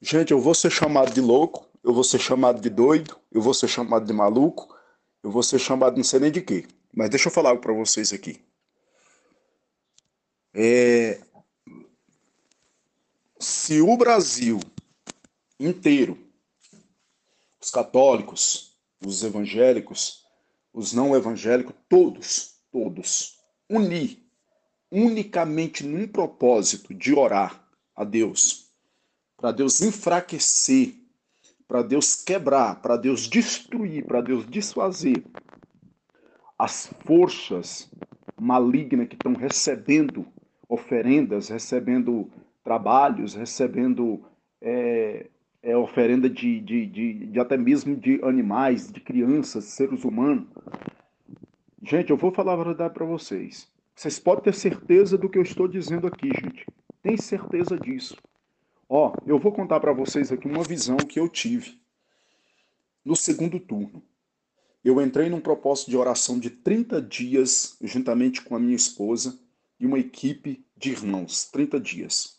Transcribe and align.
Gente, 0.00 0.30
eu 0.30 0.40
vou 0.40 0.54
ser 0.54 0.70
chamado 0.70 1.12
de 1.12 1.20
louco, 1.20 1.66
eu 1.82 1.92
vou 1.92 2.04
ser 2.04 2.20
chamado 2.20 2.60
de 2.60 2.70
doido, 2.70 3.18
eu 3.32 3.40
vou 3.40 3.52
ser 3.52 3.66
chamado 3.66 4.06
de 4.06 4.12
maluco, 4.12 4.76
eu 5.24 5.30
vou 5.30 5.42
ser 5.42 5.58
chamado 5.58 5.96
não 5.96 6.04
sei 6.04 6.20
nem 6.20 6.30
de 6.30 6.40
quê. 6.40 6.66
Mas 6.94 7.10
deixa 7.10 7.28
eu 7.28 7.32
falar 7.32 7.50
algo 7.50 7.60
para 7.60 7.72
vocês 7.72 8.12
aqui. 8.12 8.40
É... 10.54 11.20
Se 13.40 13.80
o 13.80 13.96
Brasil 13.96 14.60
inteiro, 15.58 16.16
os 17.60 17.70
católicos, 17.70 18.78
os 19.04 19.24
evangélicos, 19.24 20.24
os 20.72 20.92
não 20.92 21.14
evangélicos, 21.16 21.74
todos, 21.88 22.54
todos, 22.70 23.36
unir 23.68 24.24
unicamente 24.92 25.84
num 25.84 26.06
propósito 26.06 26.94
de 26.94 27.12
orar 27.12 27.68
a 27.94 28.04
Deus 28.04 28.67
para 29.38 29.52
Deus 29.52 29.80
enfraquecer, 29.80 30.94
para 31.66 31.82
Deus 31.82 32.22
quebrar, 32.22 32.82
para 32.82 32.96
Deus 32.96 33.28
destruir, 33.28 34.04
para 34.04 34.20
Deus 34.20 34.44
desfazer 34.46 35.24
as 36.58 36.92
forças 37.06 37.88
malignas 38.38 39.06
que 39.08 39.14
estão 39.14 39.32
recebendo 39.32 40.26
oferendas, 40.68 41.48
recebendo 41.48 42.28
trabalhos, 42.64 43.34
recebendo 43.34 44.24
é, 44.60 45.26
é, 45.62 45.76
oferenda 45.76 46.28
de, 46.28 46.60
de, 46.60 46.86
de, 46.86 47.26
de 47.28 47.40
até 47.40 47.56
mesmo 47.56 47.94
de 47.96 48.20
animais, 48.24 48.90
de 48.90 49.00
crianças, 49.00 49.64
seres 49.64 50.04
humanos. 50.04 50.48
Gente, 51.82 52.10
eu 52.10 52.16
vou 52.16 52.32
falar 52.32 52.54
a 52.54 52.64
verdade 52.64 52.92
para 52.92 53.06
vocês. 53.06 53.68
Vocês 53.94 54.18
podem 54.18 54.44
ter 54.44 54.54
certeza 54.54 55.16
do 55.16 55.28
que 55.28 55.38
eu 55.38 55.42
estou 55.42 55.68
dizendo 55.68 56.06
aqui, 56.06 56.28
gente. 56.28 56.66
Tem 57.02 57.16
certeza 57.16 57.78
disso. 57.78 58.16
Ó, 58.88 59.12
eu 59.26 59.38
vou 59.38 59.52
contar 59.52 59.80
para 59.80 59.92
vocês 59.92 60.32
aqui 60.32 60.48
uma 60.48 60.62
visão 60.62 60.96
que 60.96 61.20
eu 61.20 61.28
tive 61.28 61.78
no 63.04 63.14
segundo 63.14 63.60
turno. 63.60 64.02
Eu 64.82 65.00
entrei 65.02 65.28
num 65.28 65.40
propósito 65.40 65.90
de 65.90 65.96
oração 65.96 66.38
de 66.38 66.48
30 66.48 67.02
dias, 67.02 67.76
juntamente 67.82 68.40
com 68.40 68.56
a 68.56 68.58
minha 68.58 68.76
esposa 68.76 69.38
e 69.78 69.86
uma 69.86 69.98
equipe 69.98 70.64
de 70.76 70.90
irmãos. 70.90 71.44
30 71.44 71.78
dias. 71.78 72.38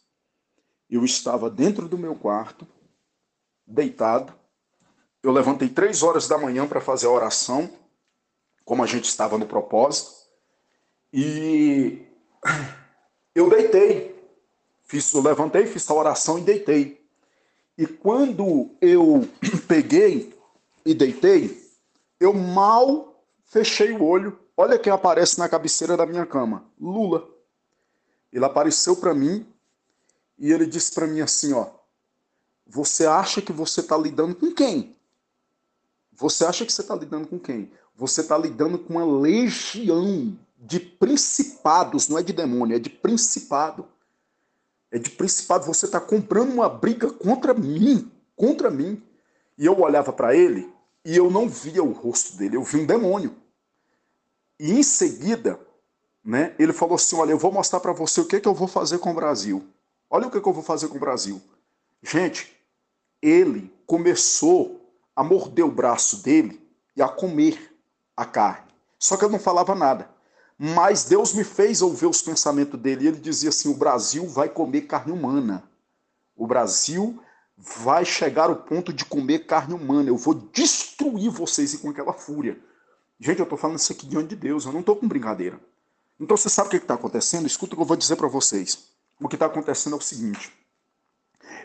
Eu 0.89 1.05
estava 1.05 1.49
dentro 1.49 1.87
do 1.87 1.97
meu 1.97 2.15
quarto, 2.15 2.67
deitado. 3.67 4.33
Eu 5.21 5.31
levantei 5.31 5.69
três 5.69 6.01
horas 6.01 6.27
da 6.27 6.37
manhã 6.37 6.67
para 6.67 6.81
fazer 6.81 7.05
a 7.05 7.11
oração, 7.11 7.69
como 8.65 8.83
a 8.83 8.87
gente 8.87 9.05
estava 9.05 9.37
no 9.37 9.45
propósito. 9.45 10.11
E 11.13 12.05
eu 13.35 13.49
deitei 13.49 14.08
Fiz, 14.89 15.13
levantei, 15.13 15.67
fiz 15.67 15.87
a 15.87 15.93
oração 15.93 16.39
e 16.39 16.41
deitei. 16.41 16.99
E 17.77 17.85
quando 17.85 18.71
eu 18.81 19.21
peguei 19.67 20.35
e 20.83 20.95
deitei, 20.95 21.63
eu 22.19 22.33
mal 22.33 23.23
fechei 23.45 23.91
o 23.91 24.03
olho. 24.03 24.39
Olha 24.57 24.79
quem 24.79 24.91
aparece 24.91 25.37
na 25.37 25.47
cabeceira 25.47 25.95
da 25.95 26.07
minha 26.07 26.25
cama: 26.25 26.65
Lula. 26.81 27.29
Ele 28.33 28.43
apareceu 28.43 28.95
para 28.95 29.13
mim 29.13 29.45
e 30.39 30.51
ele 30.51 30.65
disse 30.65 30.91
para 30.91 31.05
mim 31.05 31.21
assim: 31.21 31.53
ó, 31.53 31.67
você 32.65 33.05
acha 33.05 33.43
que 33.43 33.53
você 33.53 33.81
está 33.81 33.95
lidando 33.95 34.33
com 34.33 34.51
quem? 34.51 34.95
Você 36.13 36.43
acha 36.43 36.65
que 36.65 36.73
você 36.73 36.81
está 36.81 36.95
lidando 36.95 37.27
com 37.27 37.37
quem? 37.37 37.71
Você 37.95 38.21
está 38.21 38.35
lidando 38.35 38.79
com 38.79 38.95
uma 38.95 39.05
legião 39.05 40.35
de 40.57 40.79
principados, 40.79 42.09
não 42.09 42.17
é 42.17 42.23
de 42.23 42.33
demônio, 42.33 42.75
é 42.75 42.79
de 42.79 42.89
principado 42.89 43.87
é 44.91 44.97
de 44.97 45.09
principado, 45.09 45.65
você 45.65 45.85
está 45.85 45.99
comprando 45.99 46.51
uma 46.51 46.67
briga 46.67 47.11
contra 47.11 47.53
mim, 47.53 48.11
contra 48.35 48.71
mim. 48.71 49.01
E 49.57 49.65
eu 49.65 49.79
olhava 49.79 50.11
para 50.11 50.35
ele 50.35 50.71
e 51.05 51.15
eu 51.15 51.29
não 51.29 51.47
via 51.47 51.83
o 51.83 51.91
rosto 51.91 52.37
dele, 52.37 52.55
eu 52.55 52.63
vi 52.63 52.77
um 52.77 52.85
demônio. 52.85 53.35
E 54.59 54.71
em 54.71 54.83
seguida, 54.83 55.59
né, 56.23 56.55
ele 56.59 56.73
falou 56.73 56.95
assim: 56.95 57.15
Olha, 57.15 57.31
eu 57.31 57.37
vou 57.37 57.51
mostrar 57.51 57.79
para 57.79 57.93
você 57.93 58.19
o 58.21 58.25
que, 58.25 58.39
que 58.39 58.47
eu 58.47 58.53
vou 58.53 58.67
fazer 58.67 58.99
com 58.99 59.11
o 59.11 59.15
Brasil. 59.15 59.65
Olha 60.09 60.27
o 60.27 60.31
que, 60.31 60.41
que 60.41 60.47
eu 60.47 60.53
vou 60.53 60.63
fazer 60.63 60.87
com 60.87 60.97
o 60.97 60.99
Brasil. 60.99 61.41
Gente, 62.01 62.55
ele 63.21 63.71
começou 63.85 64.79
a 65.15 65.23
morder 65.23 65.65
o 65.65 65.71
braço 65.71 66.23
dele 66.23 66.61
e 66.95 67.01
a 67.01 67.07
comer 67.07 67.75
a 68.15 68.25
carne. 68.25 68.67
Só 68.97 69.15
que 69.15 69.23
eu 69.23 69.29
não 69.29 69.39
falava 69.39 69.75
nada. 69.75 70.09
Mas 70.61 71.05
Deus 71.05 71.33
me 71.33 71.45
fez 71.45 71.81
ouvir 71.81 72.05
os 72.07 72.21
pensamentos 72.21 72.77
dele. 72.77 73.07
Ele 73.07 73.17
dizia 73.17 73.47
assim: 73.47 73.69
o 73.69 73.77
Brasil 73.77 74.27
vai 74.27 74.49
comer 74.49 74.81
carne 74.81 75.13
humana. 75.13 75.63
O 76.35 76.45
Brasil 76.45 77.17
vai 77.57 78.03
chegar 78.03 78.49
ao 78.49 78.57
ponto 78.57 78.91
de 78.91 79.05
comer 79.05 79.45
carne 79.45 79.73
humana. 79.73 80.09
Eu 80.09 80.17
vou 80.17 80.33
destruir 80.33 81.29
vocês 81.29 81.73
e 81.73 81.77
com 81.77 81.89
aquela 81.89 82.11
fúria. 82.11 82.59
Gente, 83.17 83.39
eu 83.39 83.43
estou 83.43 83.57
falando 83.57 83.79
isso 83.79 83.93
aqui 83.93 84.05
diante 84.05 84.29
de 84.29 84.35
Deus. 84.35 84.65
Eu 84.65 84.73
não 84.73 84.81
estou 84.81 84.97
com 84.97 85.07
brincadeira. 85.07 85.57
Então 86.19 86.35
você 86.35 86.49
sabe 86.49 86.67
o 86.67 86.71
que 86.71 86.77
está 86.77 86.95
acontecendo? 86.95 87.47
Escuta 87.47 87.73
o 87.73 87.77
que 87.77 87.81
eu 87.81 87.87
vou 87.87 87.95
dizer 87.95 88.17
para 88.17 88.27
vocês. 88.27 88.89
O 89.17 89.29
que 89.29 89.37
está 89.37 89.45
acontecendo 89.45 89.93
é 89.93 89.99
o 89.99 90.01
seguinte: 90.01 90.51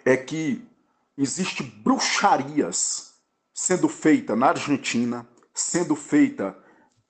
é 0.04 0.16
que 0.16 0.64
existe 1.18 1.64
bruxarias 1.64 3.14
sendo 3.52 3.88
feita 3.88 4.36
na 4.36 4.48
Argentina, 4.50 5.26
sendo 5.52 5.96
feita 5.96 6.56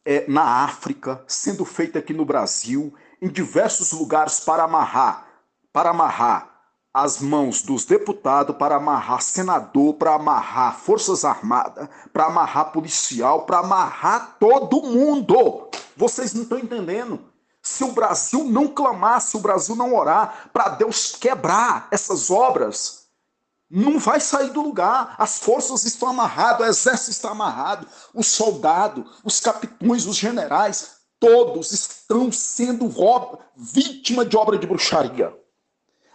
é, 0.04 0.24
na 0.28 0.64
África, 0.64 1.24
sendo 1.26 1.64
feita 1.64 1.98
aqui 1.98 2.12
no 2.12 2.24
Brasil, 2.24 2.94
em 3.20 3.28
diversos 3.28 3.92
lugares 3.92 4.40
para 4.40 4.64
amarrar, 4.64 5.26
para 5.72 5.90
amarrar 5.90 6.54
as 6.92 7.20
mãos 7.20 7.62
dos 7.62 7.84
deputados, 7.84 8.56
para 8.56 8.76
amarrar 8.76 9.20
senador, 9.20 9.94
para 9.94 10.14
amarrar 10.14 10.78
forças 10.78 11.24
armadas, 11.24 11.88
para 12.12 12.26
amarrar 12.26 12.70
policial, 12.70 13.46
para 13.46 13.58
amarrar 13.58 14.36
todo 14.38 14.82
mundo. 14.82 15.68
Vocês 15.96 16.32
não 16.34 16.42
estão 16.42 16.58
entendendo? 16.58 17.20
Se 17.60 17.82
o 17.82 17.92
Brasil 17.92 18.44
não 18.44 18.68
clamar, 18.68 19.20
se 19.20 19.36
o 19.36 19.40
Brasil 19.40 19.74
não 19.74 19.94
orar 19.94 20.50
para 20.52 20.68
Deus 20.68 21.16
quebrar 21.16 21.88
essas 21.90 22.30
obras, 22.30 23.03
não 23.74 23.98
vai 23.98 24.20
sair 24.20 24.50
do 24.50 24.62
lugar. 24.62 25.16
As 25.18 25.40
forças 25.40 25.84
estão 25.84 26.08
amarradas, 26.08 26.60
o 26.60 26.70
exército 26.70 27.10
está 27.10 27.30
amarrado, 27.30 27.88
os 28.14 28.28
soldados, 28.28 29.04
os 29.24 29.40
capitães, 29.40 30.06
os 30.06 30.16
generais, 30.16 30.98
todos 31.18 31.72
estão 31.72 32.30
sendo 32.30 32.88
vítima 33.56 34.24
de 34.24 34.36
obra 34.36 34.56
de 34.56 34.66
bruxaria. 34.66 35.34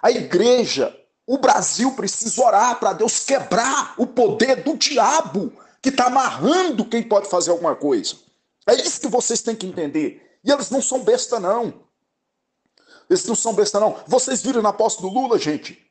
A 0.01 0.09
igreja, 0.09 0.95
o 1.27 1.37
Brasil 1.37 1.91
precisa 1.91 2.41
orar 2.41 2.79
para 2.79 2.93
Deus 2.93 3.25
quebrar 3.25 3.93
o 3.97 4.07
poder 4.07 4.63
do 4.63 4.77
diabo 4.77 5.51
que 5.81 5.89
está 5.89 6.05
amarrando 6.05 6.85
quem 6.85 7.03
pode 7.03 7.29
fazer 7.29 7.51
alguma 7.51 7.75
coisa. 7.75 8.15
É 8.65 8.75
isso 8.75 9.01
que 9.01 9.07
vocês 9.07 9.41
têm 9.41 9.55
que 9.55 9.67
entender. 9.67 10.39
E 10.43 10.51
eles 10.51 10.69
não 10.69 10.81
são 10.81 11.03
besta, 11.03 11.39
não. 11.39 11.73
Eles 13.09 13.25
não 13.25 13.35
são 13.35 13.53
besta, 13.53 13.79
não. 13.79 13.97
Vocês 14.07 14.41
viram 14.41 14.61
na 14.61 14.71
posse 14.71 15.01
do 15.01 15.09
Lula, 15.09 15.37
gente? 15.37 15.88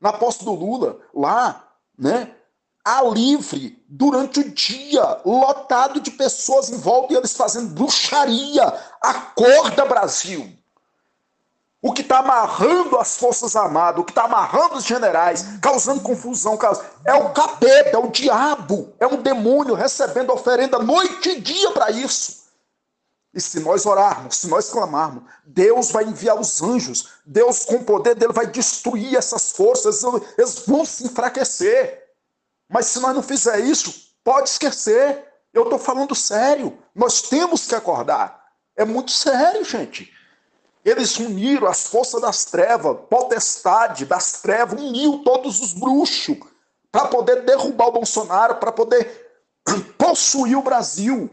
Na 0.00 0.12
posse 0.12 0.44
do 0.44 0.54
Lula, 0.54 0.98
lá, 1.14 1.68
né? 1.98 2.34
A 2.82 3.02
livre, 3.02 3.84
durante 3.86 4.40
o 4.40 4.50
dia, 4.50 5.20
lotado 5.24 6.00
de 6.00 6.10
pessoas 6.10 6.70
em 6.70 6.78
volta 6.78 7.12
e 7.12 7.16
eles 7.16 7.36
fazendo 7.36 7.74
bruxaria. 7.74 8.72
Acorda, 9.02 9.84
Brasil! 9.84 10.50
O 11.82 11.92
que 11.92 12.02
está 12.02 12.18
amarrando 12.18 12.98
as 12.98 13.16
Forças 13.16 13.56
Armadas, 13.56 14.00
o 14.00 14.04
que 14.04 14.12
está 14.12 14.24
amarrando 14.24 14.76
os 14.76 14.84
generais, 14.84 15.58
causando 15.62 16.02
confusão, 16.02 16.58
é 17.06 17.14
o 17.14 17.30
capeta, 17.30 17.96
é 17.96 17.98
o 17.98 18.10
diabo, 18.10 18.92
é 18.98 19.06
um 19.06 19.22
demônio 19.22 19.74
recebendo 19.74 20.32
oferenda 20.32 20.78
noite 20.78 21.30
e 21.30 21.40
dia 21.40 21.70
para 21.70 21.90
isso. 21.90 22.39
E 23.32 23.40
se 23.40 23.60
nós 23.60 23.86
orarmos, 23.86 24.36
se 24.36 24.48
nós 24.48 24.70
clamarmos, 24.70 25.22
Deus 25.44 25.90
vai 25.90 26.04
enviar 26.04 26.38
os 26.38 26.60
anjos, 26.60 27.08
Deus 27.24 27.64
com 27.64 27.76
o 27.76 27.84
poder 27.84 28.16
dele 28.16 28.32
vai 28.32 28.46
destruir 28.46 29.16
essas 29.16 29.52
forças, 29.52 30.02
eles 30.36 30.64
vão 30.66 30.84
se 30.84 31.04
enfraquecer. 31.04 32.08
Mas 32.68 32.86
se 32.86 32.98
nós 32.98 33.14
não 33.14 33.22
fizer 33.22 33.60
isso, 33.60 34.14
pode 34.24 34.48
esquecer. 34.48 35.24
Eu 35.52 35.64
estou 35.64 35.78
falando 35.78 36.14
sério. 36.14 36.76
Nós 36.94 37.22
temos 37.22 37.66
que 37.66 37.74
acordar. 37.74 38.52
É 38.76 38.84
muito 38.84 39.10
sério, 39.10 39.64
gente. 39.64 40.12
Eles 40.84 41.18
uniram 41.18 41.66
as 41.66 41.84
forças 41.84 42.20
das 42.20 42.44
trevas, 42.46 42.96
potestade 43.08 44.06
das 44.06 44.40
trevas, 44.40 44.80
uniu 44.80 45.22
todos 45.24 45.60
os 45.60 45.72
bruxos 45.72 46.38
para 46.90 47.06
poder 47.06 47.42
derrubar 47.42 47.88
o 47.88 47.92
Bolsonaro, 47.92 48.56
para 48.56 48.72
poder 48.72 49.30
possuir 49.98 50.56
o 50.56 50.62
Brasil. 50.62 51.30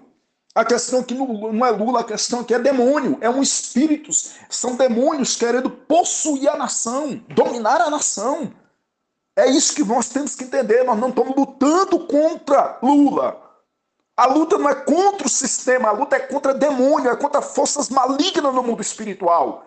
A 0.58 0.66
questão 0.66 1.02
aqui 1.02 1.14
não 1.14 1.64
é 1.64 1.70
Lula, 1.70 2.00
a 2.00 2.04
questão 2.04 2.40
aqui 2.40 2.52
é 2.52 2.58
demônio, 2.58 3.20
é 3.22 3.30
um 3.30 3.44
espírito, 3.44 4.10
são 4.50 4.76
demônios 4.76 5.36
querendo 5.36 5.70
possuir 5.70 6.50
a 6.50 6.58
nação, 6.58 7.24
dominar 7.30 7.80
a 7.80 7.92
nação. 7.92 8.52
É 9.36 9.46
isso 9.46 9.76
que 9.76 9.84
nós 9.84 10.10
temos 10.10 10.34
que 10.34 10.46
entender. 10.46 10.84
Nós 10.84 10.98
não 10.98 11.10
estamos 11.10 11.36
lutando 11.38 12.08
contra 12.08 12.80
Lula. 12.82 13.40
A 14.18 14.26
luta 14.26 14.58
não 14.58 14.68
é 14.68 14.74
contra 14.74 15.28
o 15.28 15.30
sistema, 15.30 15.90
a 15.90 15.92
luta 15.92 16.16
é 16.16 16.22
contra 16.22 16.56
demônio, 16.56 17.12
é 17.12 17.16
contra 17.16 17.40
forças 17.40 17.88
malignas 17.88 18.52
no 18.52 18.64
mundo 18.64 18.82
espiritual, 18.82 19.64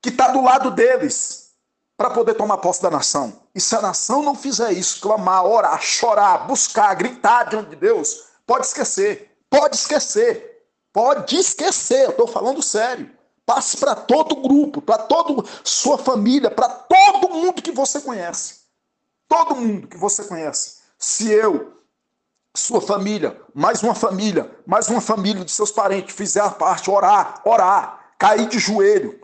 que 0.00 0.08
está 0.08 0.28
do 0.28 0.40
lado 0.40 0.70
deles 0.70 1.50
para 1.98 2.08
poder 2.08 2.32
tomar 2.32 2.56
posse 2.56 2.80
da 2.80 2.88
nação. 2.88 3.38
E 3.54 3.60
se 3.60 3.76
a 3.76 3.82
nação 3.82 4.22
não 4.22 4.34
fizer 4.34 4.72
isso, 4.72 4.98
clamar, 4.98 5.44
orar, 5.44 5.78
chorar, 5.82 6.46
buscar, 6.46 6.94
gritar 6.94 7.50
diante 7.50 7.68
de 7.68 7.76
Deus, 7.76 8.24
pode 8.46 8.64
esquecer. 8.64 9.29
Pode 9.50 9.76
esquecer. 9.76 10.64
Pode 10.92 11.36
esquecer. 11.36 12.04
Eu 12.04 12.10
estou 12.10 12.28
falando 12.28 12.62
sério. 12.62 13.10
Passe 13.44 13.76
para 13.76 13.96
todo 13.96 14.36
grupo, 14.36 14.80
para 14.80 14.98
toda 14.98 15.42
sua 15.64 15.98
família, 15.98 16.50
para 16.50 16.68
todo 16.68 17.34
mundo 17.34 17.60
que 17.60 17.72
você 17.72 18.00
conhece. 18.00 18.60
Todo 19.26 19.56
mundo 19.56 19.88
que 19.88 19.96
você 19.96 20.22
conhece. 20.24 20.78
Se 20.96 21.28
eu, 21.28 21.80
sua 22.54 22.80
família, 22.80 23.40
mais 23.52 23.82
uma 23.82 23.94
família, 23.94 24.50
mais 24.64 24.88
uma 24.88 25.00
família 25.00 25.44
de 25.44 25.50
seus 25.50 25.72
parentes 25.72 26.14
fizer 26.14 26.40
a 26.40 26.50
parte, 26.50 26.90
orar, 26.90 27.42
orar, 27.44 28.12
cair 28.18 28.48
de 28.48 28.58
joelho, 28.58 29.19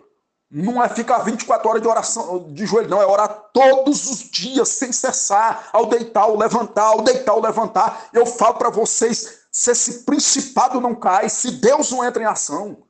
não 0.51 0.83
é 0.83 0.89
ficar 0.89 1.19
24 1.19 1.69
horas 1.69 1.83
de 1.83 1.89
oração 1.89 2.53
de 2.53 2.67
joelho, 2.67 2.89
não, 2.89 3.03
é 3.03 3.07
orar 3.07 3.29
todos 3.53 4.09
os 4.09 4.19
dias, 4.31 4.69
sem 4.69 4.93
cessar, 4.93 5.69
ao 5.73 5.87
deitar, 5.87 6.23
ao 6.23 6.37
levantar, 6.37 6.87
ao 6.87 7.03
deitar, 7.03 7.33
ao 7.33 7.41
levantar. 7.41 8.09
Eu 8.13 8.25
falo 8.25 8.55
para 8.55 8.71
vocês, 8.71 9.41
se 9.51 9.71
esse 9.73 10.05
principado 10.05 10.81
não 10.81 10.95
cai, 10.95 11.29
se 11.29 11.51
Deus 11.51 11.91
não 11.91 12.05
entra 12.05 12.23
em 12.23 12.27
ação. 12.27 12.85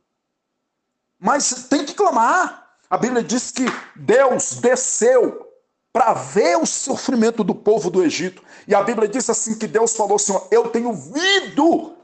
Mas 1.19 1.67
tem 1.69 1.85
que 1.85 1.94
clamar. 1.94 2.67
A 2.91 2.99
Bíblia 2.99 3.23
diz 3.23 3.50
que 3.50 3.64
Deus 3.97 4.56
desceu 4.61 5.47
para 5.93 6.12
ver 6.12 6.59
o 6.59 6.67
sofrimento 6.67 7.43
do 7.43 7.55
povo 7.55 7.91
do 7.91 8.05
Egito. 8.05 8.43
E 8.69 8.75
a 8.75 8.82
Bíblia 8.82 9.09
diz 9.09 9.31
assim 9.31 9.59
que 9.59 9.67
Deus 9.67 9.97
falou 9.97 10.17
assim: 10.17 10.38
Eu 10.50 10.69
tenho 10.69 10.93
visto 10.93 11.97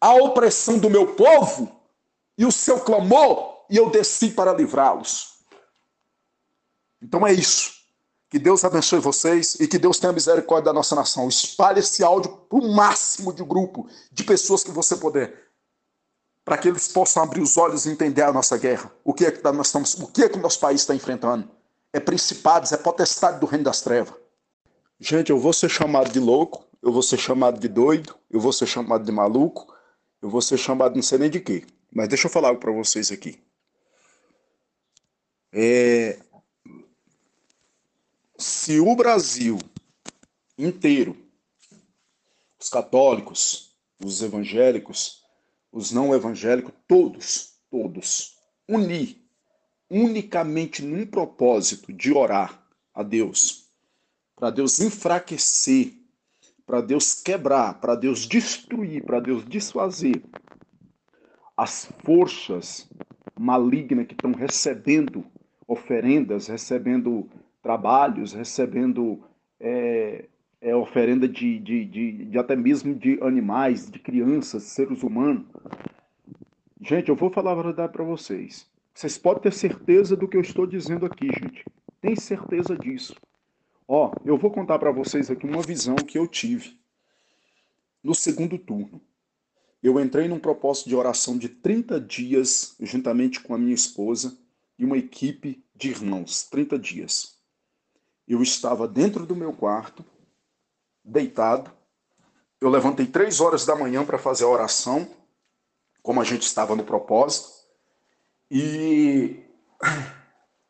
a 0.00 0.14
opressão 0.14 0.78
do 0.78 0.88
meu 0.88 1.14
povo 1.14 1.70
e 2.38 2.46
o 2.46 2.50
seu 2.50 2.80
clamor, 2.80 3.59
e 3.70 3.76
eu 3.76 3.88
desci 3.90 4.30
para 4.30 4.52
livrá-los. 4.52 5.38
Então 7.00 7.26
é 7.26 7.32
isso. 7.32 7.80
Que 8.28 8.38
Deus 8.38 8.64
abençoe 8.64 9.00
vocês 9.00 9.56
e 9.58 9.66
que 9.66 9.78
Deus 9.78 9.98
tenha 9.98 10.12
misericórdia 10.12 10.66
da 10.66 10.72
nossa 10.72 10.94
nação. 10.94 11.28
Espalhe 11.28 11.80
esse 11.80 12.04
áudio 12.04 12.30
para 12.48 12.58
o 12.58 12.72
máximo 12.74 13.32
de 13.32 13.42
grupo 13.42 13.88
de 14.12 14.22
pessoas 14.22 14.62
que 14.62 14.70
você 14.70 14.96
puder, 14.96 15.48
para 16.44 16.58
que 16.58 16.68
eles 16.68 16.88
possam 16.88 17.22
abrir 17.22 17.40
os 17.40 17.56
olhos 17.56 17.86
e 17.86 17.90
entender 17.90 18.22
a 18.22 18.32
nossa 18.32 18.56
guerra. 18.56 18.92
O 19.02 19.14
que 19.14 19.24
é 19.24 19.30
que 19.30 19.42
nós 19.42 19.66
estamos, 19.66 19.94
o 19.94 20.06
que 20.06 20.22
é 20.22 20.28
que 20.28 20.38
o 20.38 20.42
nosso 20.42 20.60
país 20.60 20.82
está 20.82 20.94
enfrentando? 20.94 21.48
é 21.92 22.00
principados, 22.00 22.72
é 22.72 22.76
potestade 22.76 23.40
do 23.40 23.46
reino 23.46 23.64
das 23.64 23.82
trevas. 23.82 24.14
Gente, 24.98 25.30
eu 25.30 25.38
vou 25.38 25.52
ser 25.52 25.68
chamado 25.68 26.10
de 26.10 26.20
louco, 26.20 26.64
eu 26.82 26.92
vou 26.92 27.02
ser 27.02 27.18
chamado 27.18 27.58
de 27.58 27.68
doido, 27.68 28.14
eu 28.30 28.40
vou 28.40 28.52
ser 28.52 28.66
chamado 28.66 29.04
de 29.04 29.12
maluco, 29.12 29.72
eu 30.22 30.28
vou 30.28 30.42
ser 30.42 30.58
chamado 30.58 30.94
não 30.94 31.02
sei 31.02 31.18
nem 31.18 31.30
de 31.30 31.40
quê. 31.40 31.64
Mas 31.92 32.08
deixa 32.08 32.26
eu 32.26 32.30
falar 32.30 32.48
algo 32.48 32.60
para 32.60 32.72
vocês 32.72 33.10
aqui. 33.10 33.42
É... 35.52 36.18
Se 38.38 38.78
o 38.80 38.94
Brasil 38.94 39.58
inteiro, 40.56 41.16
os 42.58 42.68
católicos, 42.68 43.76
os 44.02 44.22
evangélicos, 44.22 45.24
os 45.72 45.92
não 45.92 46.14
evangélicos, 46.14 46.72
todos, 46.86 47.54
todos, 47.70 48.38
unir 48.68 49.20
unicamente 49.90 50.82
num 50.82 51.04
propósito 51.04 51.92
de 51.92 52.12
orar 52.12 52.64
a 52.94 53.02
Deus, 53.02 53.68
para 54.36 54.50
Deus 54.50 54.80
enfraquecer, 54.80 55.94
para 56.64 56.80
Deus 56.80 57.14
quebrar, 57.14 57.80
para 57.80 57.96
Deus 57.96 58.26
destruir, 58.26 59.04
para 59.04 59.20
Deus 59.20 59.44
desfazer 59.44 60.22
as 61.56 61.88
forças 62.04 62.88
malignas 63.38 64.06
que 64.06 64.14
estão 64.14 64.32
recebendo 64.32 65.26
oferendas, 65.70 66.48
recebendo 66.48 67.30
trabalhos, 67.62 68.32
recebendo 68.32 69.22
é, 69.60 70.24
é, 70.60 70.74
oferenda 70.74 71.28
de, 71.28 71.60
de, 71.60 71.84
de, 71.84 72.24
de 72.24 72.38
até 72.38 72.56
mesmo 72.56 72.92
de 72.92 73.20
animais, 73.22 73.88
de 73.88 74.00
crianças, 74.00 74.64
seres 74.64 75.04
humanos. 75.04 75.46
Gente, 76.80 77.08
eu 77.08 77.14
vou 77.14 77.30
falar 77.30 77.52
a 77.52 77.62
verdade 77.62 77.92
para 77.92 78.02
vocês. 78.02 78.68
Vocês 78.92 79.16
podem 79.16 79.44
ter 79.44 79.52
certeza 79.52 80.16
do 80.16 80.26
que 80.26 80.36
eu 80.36 80.40
estou 80.40 80.66
dizendo 80.66 81.06
aqui, 81.06 81.26
gente. 81.26 81.64
Tem 82.00 82.16
certeza 82.16 82.76
disso. 82.76 83.14
Ó, 83.86 84.12
eu 84.24 84.36
vou 84.36 84.50
contar 84.50 84.76
para 84.80 84.90
vocês 84.90 85.30
aqui 85.30 85.46
uma 85.46 85.62
visão 85.62 85.94
que 85.94 86.18
eu 86.18 86.26
tive 86.26 86.76
no 88.02 88.14
segundo 88.14 88.58
turno. 88.58 89.00
Eu 89.80 90.00
entrei 90.00 90.26
num 90.26 90.40
propósito 90.40 90.88
de 90.88 90.96
oração 90.96 91.38
de 91.38 91.48
30 91.48 92.00
dias, 92.00 92.74
juntamente 92.80 93.38
com 93.40 93.54
a 93.54 93.58
minha 93.58 93.74
esposa 93.74 94.36
e 94.80 94.84
uma 94.84 94.96
equipe 94.96 95.62
de 95.76 95.90
irmãos. 95.90 96.44
30 96.44 96.78
dias. 96.78 97.36
Eu 98.26 98.42
estava 98.42 98.88
dentro 98.88 99.26
do 99.26 99.36
meu 99.36 99.52
quarto, 99.52 100.02
deitado. 101.04 101.70
Eu 102.58 102.70
levantei 102.70 103.06
três 103.06 103.40
horas 103.40 103.66
da 103.66 103.76
manhã 103.76 104.06
para 104.06 104.18
fazer 104.18 104.44
a 104.44 104.48
oração, 104.48 105.06
como 106.02 106.18
a 106.18 106.24
gente 106.24 106.42
estava 106.42 106.74
no 106.74 106.82
propósito. 106.82 107.50
E 108.50 109.44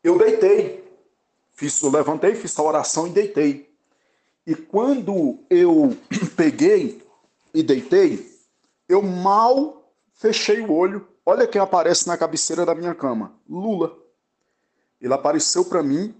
eu 0.03 0.17
deitei. 0.17 0.83
Fiz, 1.53 1.81
eu 1.81 1.89
levantei, 1.89 2.35
fiz 2.35 2.59
a 2.59 2.63
oração 2.63 3.07
e 3.07 3.11
deitei. 3.11 3.73
E 4.45 4.55
quando 4.55 5.39
eu 5.49 5.95
peguei 6.35 7.01
e 7.53 7.63
deitei, 7.63 8.29
eu 8.89 9.01
mal 9.01 9.95
fechei 10.15 10.59
o 10.59 10.73
olho. 10.73 11.07
Olha 11.25 11.47
quem 11.47 11.61
aparece 11.61 12.07
na 12.07 12.17
cabeceira 12.17 12.65
da 12.65 12.75
minha 12.75 12.93
cama: 12.93 13.39
Lula. 13.47 14.00
Ele 15.01 15.13
apareceu 15.13 15.65
para 15.65 15.81
mim 15.81 16.15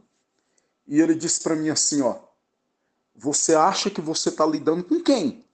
e 0.88 1.00
ele 1.00 1.14
disse 1.14 1.42
para 1.42 1.56
mim 1.56 1.70
assim: 1.70 2.02
Ó, 2.02 2.16
você 3.16 3.54
acha 3.54 3.90
que 3.90 4.02
você 4.02 4.30
está 4.30 4.46
lidando 4.46 4.84
com 4.84 5.00
quem? 5.02 5.46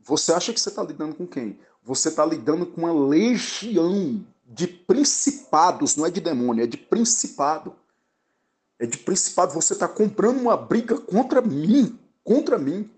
Você 0.00 0.32
acha 0.32 0.52
que 0.52 0.60
você 0.60 0.68
está 0.68 0.82
lidando 0.82 1.14
com 1.14 1.26
quem? 1.26 1.58
Você 1.82 2.08
está 2.08 2.24
lidando 2.24 2.66
com 2.66 2.82
uma 2.82 2.92
legião 2.92 4.24
de 4.46 4.66
principados, 4.66 5.96
não 5.96 6.04
é 6.04 6.10
de 6.10 6.20
demônio, 6.20 6.64
é 6.64 6.66
de 6.66 6.76
principado. 6.76 7.74
É 8.78 8.86
de 8.86 8.98
principado. 8.98 9.52
Você 9.54 9.72
está 9.72 9.86
comprando 9.86 10.40
uma 10.40 10.56
briga 10.56 10.98
contra 10.98 11.40
mim, 11.40 11.98
contra 12.24 12.58
mim. 12.58 12.90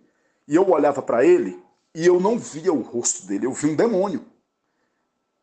E 0.49 0.55
eu 0.55 0.69
olhava 0.69 1.03
para 1.03 1.25
ele 1.25 1.63
e 1.95 2.07
eu 2.07 2.19
não 2.21 2.39
via 2.39 2.73
o 2.73 2.81
rosto 2.81 3.27
dele, 3.27 3.47
eu 3.47 3.53
vi 3.53 3.67
um 3.67 3.77
demônio. 3.77 4.25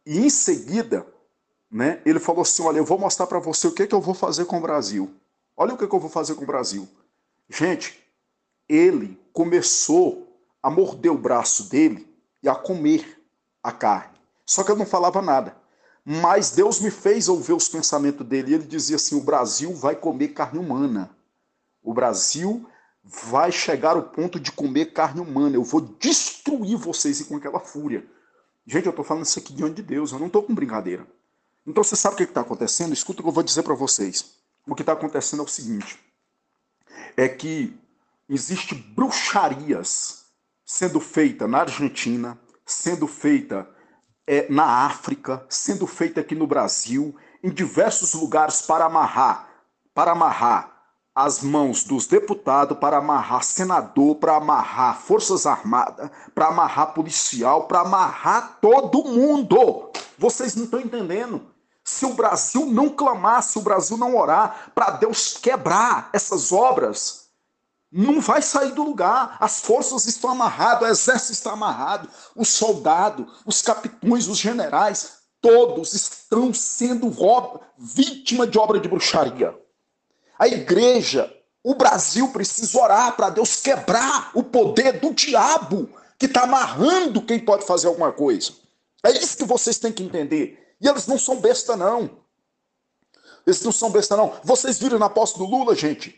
E 0.05 0.17
em 0.17 0.29
seguida, 0.29 1.05
né, 1.71 2.01
ele 2.05 2.19
falou 2.19 2.41
assim: 2.41 2.63
Olha, 2.63 2.77
eu 2.77 2.85
vou 2.85 2.97
mostrar 2.97 3.27
para 3.27 3.39
você 3.39 3.67
o 3.67 3.71
que, 3.71 3.87
que 3.87 3.95
eu 3.95 4.01
vou 4.01 4.13
fazer 4.13 4.45
com 4.45 4.57
o 4.57 4.61
Brasil. 4.61 5.13
Olha 5.55 5.73
o 5.73 5.77
que, 5.77 5.87
que 5.87 5.93
eu 5.93 5.99
vou 5.99 6.09
fazer 6.09 6.35
com 6.35 6.43
o 6.43 6.47
Brasil. 6.47 6.87
Gente, 7.49 8.01
ele 8.67 9.19
começou 9.33 10.27
a 10.61 10.69
morder 10.69 11.11
o 11.11 11.17
braço 11.17 11.69
dele 11.69 12.07
e 12.41 12.49
a 12.49 12.55
comer 12.55 13.21
a 13.61 13.71
carne. 13.71 14.17
Só 14.45 14.63
que 14.63 14.71
eu 14.71 14.75
não 14.75 14.85
falava 14.85 15.21
nada. 15.21 15.55
Mas 16.03 16.51
Deus 16.51 16.79
me 16.79 16.89
fez 16.89 17.29
ouvir 17.29 17.53
os 17.53 17.67
pensamentos 17.67 18.25
dele. 18.25 18.51
E 18.51 18.53
ele 18.55 18.65
dizia 18.65 18.95
assim: 18.95 19.15
o 19.15 19.21
Brasil 19.21 19.73
vai 19.75 19.95
comer 19.95 20.29
carne 20.29 20.59
humana. 20.59 21.15
O 21.83 21.93
Brasil 21.93 22.67
vai 23.03 23.51
chegar 23.51 23.95
ao 23.95 24.03
ponto 24.03 24.39
de 24.39 24.51
comer 24.51 24.93
carne 24.93 25.21
humana. 25.21 25.55
Eu 25.55 25.63
vou 25.63 25.81
destruir 25.81 26.77
vocês 26.77 27.21
com 27.21 27.35
aquela 27.35 27.59
fúria. 27.59 28.05
Gente, 28.65 28.85
eu 28.85 28.91
estou 28.91 29.05
falando 29.05 29.25
isso 29.25 29.39
aqui 29.39 29.53
diante 29.53 29.75
de 29.75 29.83
Deus. 29.83 30.11
Eu 30.11 30.19
não 30.19 30.27
estou 30.27 30.43
com 30.43 30.53
brincadeira. 30.53 31.05
Então 31.69 31.83
você 31.83 31.95
sabe 31.95 32.15
o 32.15 32.17
que 32.17 32.23
está 32.23 32.41
acontecendo? 32.41 32.93
Escuta 32.93 33.19
o 33.19 33.23
que 33.23 33.29
eu 33.29 33.33
vou 33.33 33.43
dizer 33.43 33.61
para 33.61 33.75
vocês. 33.75 34.33
O 34.65 34.73
que 34.73 34.81
está 34.81 34.93
acontecendo 34.93 35.41
é 35.41 35.45
o 35.45 35.47
seguinte: 35.47 35.99
é 37.15 37.29
que 37.29 37.79
existe 38.27 38.73
bruxarias 38.73 40.25
sendo 40.65 40.99
feita 40.99 41.47
na 41.47 41.59
Argentina, 41.59 42.39
sendo 42.65 43.05
feita 43.05 43.69
é, 44.25 44.51
na 44.51 44.87
África, 44.87 45.45
sendo 45.47 45.85
feita 45.85 46.21
aqui 46.21 46.33
no 46.33 46.47
Brasil, 46.47 47.15
em 47.43 47.51
diversos 47.51 48.15
lugares 48.15 48.63
para 48.63 48.85
amarrar, 48.85 49.47
para 49.93 50.13
amarrar 50.13 50.75
as 51.13 51.43
mãos 51.43 51.83
dos 51.83 52.07
deputados, 52.07 52.79
para 52.79 52.97
amarrar 52.97 53.43
senador, 53.43 54.15
para 54.15 54.37
amarrar 54.37 54.99
forças 54.99 55.45
armadas, 55.45 56.09
para 56.33 56.47
amarrar 56.47 56.95
policial, 56.95 57.67
para 57.67 57.81
amarrar 57.81 58.57
todo 58.59 59.03
mundo. 59.03 59.91
Vocês 60.17 60.55
não 60.55 60.63
estão 60.63 60.79
entendendo? 60.79 61.58
Se 61.83 62.05
o 62.05 62.13
Brasil 62.13 62.65
não 62.65 62.89
clamar, 62.89 63.41
se 63.41 63.57
o 63.57 63.61
Brasil 63.61 63.97
não 63.97 64.15
orar 64.15 64.71
para 64.75 64.91
Deus 64.91 65.37
quebrar 65.37 66.09
essas 66.13 66.51
obras, 66.51 67.29
não 67.91 68.21
vai 68.21 68.41
sair 68.41 68.71
do 68.71 68.83
lugar. 68.83 69.37
As 69.39 69.61
forças 69.61 70.05
estão 70.05 70.29
amarradas, 70.29 70.87
o 70.87 70.91
exército 70.91 71.33
está 71.33 71.51
amarrado, 71.51 72.09
os 72.35 72.49
soldados, 72.49 73.25
os 73.45 73.61
capitães, 73.61 74.27
os 74.27 74.37
generais, 74.37 75.19
todos 75.41 75.93
estão 75.93 76.53
sendo 76.53 77.11
vítima 77.77 78.45
de 78.45 78.57
obra 78.57 78.79
de 78.79 78.87
bruxaria. 78.87 79.57
A 80.37 80.47
igreja, 80.47 81.33
o 81.63 81.75
Brasil 81.75 82.29
precisa 82.29 82.79
orar 82.79 83.15
para 83.15 83.29
Deus 83.29 83.57
quebrar 83.57 84.31
o 84.33 84.43
poder 84.43 84.99
do 84.99 85.13
diabo 85.13 85.89
que 86.17 86.25
está 86.25 86.43
amarrando 86.43 87.21
quem 87.21 87.39
pode 87.39 87.65
fazer 87.65 87.87
alguma 87.87 88.11
coisa. 88.11 88.51
É 89.03 89.11
isso 89.11 89.37
que 89.37 89.45
vocês 89.45 89.77
têm 89.77 89.91
que 89.91 90.03
entender. 90.03 90.68
E 90.81 90.87
eles 90.87 91.07
não 91.07 91.17
são 91.17 91.39
besta, 91.39 91.75
não. 91.75 92.09
Eles 93.45 93.61
não 93.61 93.71
são 93.71 93.89
besta, 93.89 94.15
não. 94.15 94.33
Vocês 94.43 94.77
viram 94.79 94.99
na 94.99 95.09
posse 95.09 95.37
do 95.37 95.45
Lula, 95.45 95.75
gente? 95.75 96.15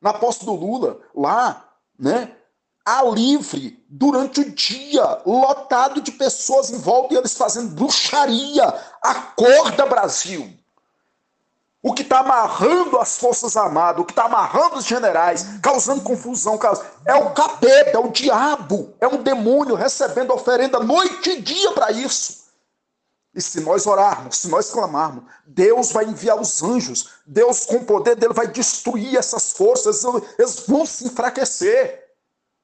Na 0.00 0.12
posse 0.12 0.44
do 0.44 0.54
Lula, 0.54 1.00
lá, 1.14 1.72
né? 1.98 2.36
A 2.84 3.02
livre, 3.04 3.82
durante 3.88 4.40
o 4.40 4.50
dia, 4.50 5.22
lotado 5.24 6.02
de 6.02 6.12
pessoas 6.12 6.70
em 6.70 6.78
volta 6.78 7.14
e 7.14 7.16
eles 7.16 7.34
fazendo 7.34 7.74
bruxaria. 7.74 8.66
Acorda, 9.02 9.86
Brasil! 9.86 10.52
o 11.84 11.92
que 11.92 12.00
está 12.00 12.20
amarrando 12.20 12.98
as 12.98 13.18
Forças 13.18 13.58
Armadas, 13.58 14.00
o 14.00 14.06
que 14.06 14.12
está 14.12 14.24
amarrando 14.24 14.76
os 14.76 14.86
generais, 14.86 15.58
causando 15.60 16.00
confusão, 16.00 16.58
é 17.04 17.14
o 17.14 17.30
capeta, 17.34 17.90
é 17.90 17.98
o 17.98 18.10
diabo, 18.10 18.94
é 18.98 19.06
um 19.06 19.22
demônio 19.22 19.74
recebendo 19.74 20.32
oferenda 20.32 20.80
noite 20.80 21.28
e 21.32 21.42
dia 21.42 21.72
para 21.72 21.92
isso. 21.92 22.43
E 23.34 23.42
se 23.42 23.60
nós 23.60 23.86
orarmos, 23.86 24.38
se 24.38 24.48
nós 24.48 24.70
clamarmos, 24.70 25.24
Deus 25.44 25.90
vai 25.90 26.04
enviar 26.04 26.40
os 26.40 26.62
anjos, 26.62 27.10
Deus 27.26 27.66
com 27.66 27.76
o 27.76 27.84
poder 27.84 28.14
dele 28.14 28.32
vai 28.32 28.46
destruir 28.46 29.16
essas 29.16 29.52
forças, 29.52 30.04
eles 30.38 30.60
vão 30.68 30.86
se 30.86 31.06
enfraquecer. 31.06 32.04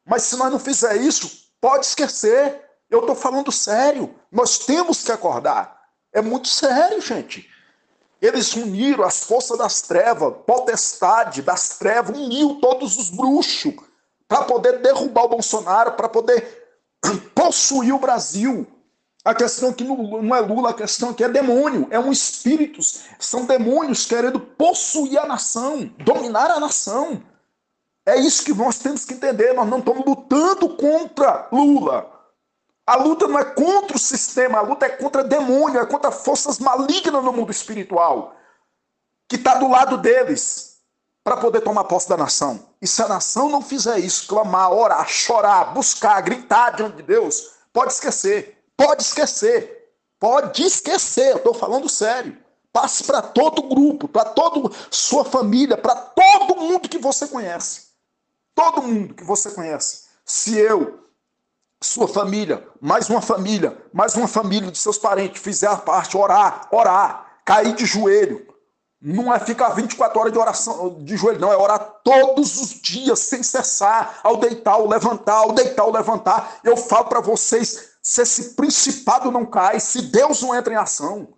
Mas 0.06 0.22
se 0.22 0.36
nós 0.36 0.50
não 0.50 0.60
fizer 0.60 0.96
isso, 0.96 1.50
pode 1.60 1.86
esquecer. 1.86 2.64
Eu 2.88 3.00
estou 3.00 3.16
falando 3.16 3.50
sério. 3.50 4.14
Nós 4.30 4.58
temos 4.58 5.02
que 5.02 5.10
acordar. 5.10 5.80
É 6.12 6.22
muito 6.22 6.48
sério, 6.48 7.00
gente. 7.00 7.48
Eles 8.22 8.54
uniram 8.54 9.04
as 9.04 9.24
forças 9.24 9.58
das 9.58 9.82
trevas, 9.82 10.34
potestade 10.46 11.42
das 11.42 11.78
trevas, 11.78 12.16
uniu 12.16 12.60
todos 12.60 12.96
os 12.96 13.10
bruxos 13.10 13.74
para 14.28 14.44
poder 14.44 14.78
derrubar 14.80 15.24
o 15.24 15.28
Bolsonaro, 15.30 15.92
para 15.92 16.08
poder 16.08 16.68
possuir 17.34 17.94
o 17.94 17.98
Brasil. 17.98 18.66
A 19.24 19.34
questão 19.34 19.68
aqui 19.68 19.84
não 19.84 20.34
é 20.34 20.40
Lula, 20.40 20.70
a 20.70 20.74
questão 20.74 21.10
aqui 21.10 21.22
é 21.22 21.28
demônio, 21.28 21.86
é 21.90 21.98
um 21.98 22.10
espíritos, 22.10 23.04
são 23.18 23.44
demônios 23.44 24.06
querendo 24.06 24.40
possuir 24.40 25.18
a 25.18 25.26
nação, 25.26 25.90
dominar 25.98 26.50
a 26.50 26.58
nação. 26.58 27.22
É 28.06 28.18
isso 28.18 28.44
que 28.44 28.54
nós 28.54 28.78
temos 28.78 29.04
que 29.04 29.14
entender. 29.14 29.52
Nós 29.52 29.68
não 29.68 29.78
estamos 29.78 30.04
lutando 30.06 30.70
contra 30.76 31.48
Lula. 31.52 32.10
A 32.86 32.96
luta 32.96 33.28
não 33.28 33.38
é 33.38 33.44
contra 33.44 33.96
o 33.96 34.00
sistema, 34.00 34.58
a 34.58 34.62
luta 34.62 34.86
é 34.86 34.88
contra 34.88 35.22
demônio, 35.22 35.80
é 35.80 35.86
contra 35.86 36.10
forças 36.10 36.58
malignas 36.58 37.22
no 37.22 37.32
mundo 37.32 37.52
espiritual, 37.52 38.34
que 39.28 39.36
está 39.36 39.54
do 39.54 39.68
lado 39.68 39.96
deles, 39.96 40.78
para 41.22 41.36
poder 41.36 41.60
tomar 41.60 41.84
posse 41.84 42.08
da 42.08 42.16
nação. 42.16 42.58
E 42.82 42.88
se 42.88 43.00
a 43.02 43.06
nação 43.06 43.48
não 43.48 43.62
fizer 43.62 43.98
isso, 43.98 44.26
clamar, 44.26 44.72
orar, 44.72 45.06
chorar, 45.08 45.72
buscar, 45.72 46.20
gritar 46.22 46.70
diante 46.70 46.96
de 46.96 47.02
Deus, 47.02 47.50
pode 47.72 47.92
esquecer, 47.92 48.59
pode 48.80 49.02
esquecer, 49.02 49.92
pode 50.18 50.62
esquecer, 50.62 51.32
eu 51.32 51.36
estou 51.36 51.52
falando 51.52 51.86
sério. 51.88 52.36
Passe 52.72 53.04
para 53.04 53.20
todo 53.20 53.68
grupo, 53.68 54.08
para 54.08 54.24
toda 54.24 54.74
sua 54.90 55.24
família, 55.24 55.76
para 55.76 55.94
todo 55.94 56.56
mundo 56.56 56.88
que 56.88 56.98
você 56.98 57.26
conhece. 57.26 57.88
Todo 58.54 58.82
mundo 58.82 59.12
que 59.12 59.24
você 59.24 59.50
conhece. 59.50 60.04
Se 60.24 60.56
eu 60.56 61.00
sua 61.82 62.06
família, 62.06 62.66
mais 62.80 63.10
uma 63.10 63.20
família, 63.20 63.76
mais 63.92 64.14
uma 64.14 64.28
família 64.28 64.70
de 64.70 64.78
seus 64.78 64.98
parentes, 64.98 65.42
fizer 65.42 65.66
a 65.66 65.76
parte, 65.76 66.16
orar, 66.16 66.68
orar, 66.70 67.40
cair 67.44 67.74
de 67.74 67.84
joelho. 67.84 68.46
Não 69.02 69.34
é 69.34 69.40
ficar 69.40 69.70
24 69.70 70.20
horas 70.20 70.32
de 70.32 70.38
oração 70.38 71.02
de 71.02 71.16
joelho, 71.16 71.40
não, 71.40 71.50
é 71.50 71.56
orar 71.56 72.00
todos 72.04 72.60
os 72.60 72.80
dias, 72.80 73.18
sem 73.18 73.42
cessar, 73.42 74.20
ao 74.22 74.36
deitar, 74.36 74.74
ao 74.74 74.86
levantar, 74.86 75.36
ao 75.36 75.52
deitar, 75.52 75.82
ao 75.82 75.90
levantar. 75.90 76.60
Eu 76.62 76.76
falo 76.76 77.06
para 77.06 77.20
vocês, 77.20 77.89
se 78.02 78.22
esse 78.22 78.54
principado 78.54 79.30
não 79.30 79.44
cai, 79.44 79.78
se 79.78 80.02
Deus 80.02 80.42
não 80.42 80.54
entra 80.54 80.72
em 80.72 80.76
ação. 80.76 81.34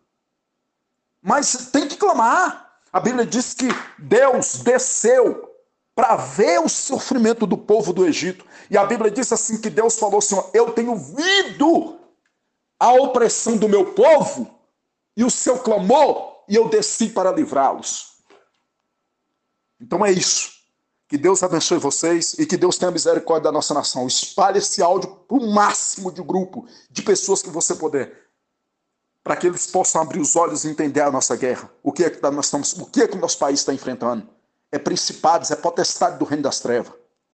Mas 1.20 1.70
tem 1.70 1.88
que 1.88 1.96
clamar. 1.96 2.80
A 2.92 3.00
Bíblia 3.00 3.24
diz 3.24 3.54
que 3.54 3.68
Deus 3.98 4.56
desceu 4.56 5.50
para 5.94 6.16
ver 6.16 6.60
o 6.60 6.68
sofrimento 6.68 7.46
do 7.46 7.56
povo 7.56 7.92
do 7.92 8.06
Egito. 8.06 8.44
E 8.70 8.76
a 8.76 8.84
Bíblia 8.84 9.10
diz 9.10 9.32
assim 9.32 9.60
que 9.60 9.70
Deus 9.70 9.98
falou 9.98 10.18
assim: 10.18 10.36
eu 10.52 10.72
tenho 10.72 10.96
visto 10.96 11.98
a 12.78 12.92
opressão 12.92 13.56
do 13.56 13.68
meu 13.68 13.92
povo 13.92 14.58
e 15.16 15.24
o 15.24 15.30
seu 15.30 15.58
clamor, 15.58 16.44
e 16.48 16.56
eu 16.56 16.68
desci 16.68 17.08
para 17.10 17.32
livrá-los. 17.32 18.12
Então 19.80 20.04
é 20.04 20.10
isso. 20.10 20.61
Que 21.12 21.18
Deus 21.18 21.42
abençoe 21.42 21.76
vocês 21.76 22.32
e 22.38 22.46
que 22.46 22.56
Deus 22.56 22.78
tenha 22.78 22.90
misericórdia 22.90 23.44
da 23.44 23.52
nossa 23.52 23.74
nação. 23.74 24.06
Espalhe 24.06 24.56
esse 24.56 24.80
áudio 24.80 25.10
para 25.28 25.36
o 25.36 25.52
máximo 25.52 26.10
de 26.10 26.22
grupo 26.22 26.66
de 26.90 27.02
pessoas 27.02 27.42
que 27.42 27.50
você 27.50 27.74
puder, 27.74 28.16
para 29.22 29.36
que 29.36 29.46
eles 29.46 29.66
possam 29.66 30.00
abrir 30.00 30.20
os 30.20 30.34
olhos 30.36 30.64
e 30.64 30.68
entender 30.68 31.02
a 31.02 31.10
nossa 31.10 31.36
guerra. 31.36 31.70
O 31.82 31.92
que 31.92 32.02
é 32.02 32.08
que 32.08 32.22
nós 32.22 32.46
estamos, 32.46 32.72
o 32.72 32.86
que 32.86 33.02
é 33.02 33.06
que 33.06 33.14
o 33.14 33.20
nosso 33.20 33.36
país 33.36 33.60
está 33.60 33.74
enfrentando? 33.74 34.26
é 34.72 34.78
principados, 34.78 35.50
é 35.50 35.56
potestade 35.56 36.18
do 36.18 36.24
reino 36.24 36.42
das 36.42 36.58
trevas. 36.58 36.94